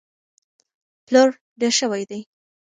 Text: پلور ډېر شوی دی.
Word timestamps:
پلور 1.05 1.29
ډېر 1.59 1.73
شوی 1.79 2.03
دی. 2.09 2.19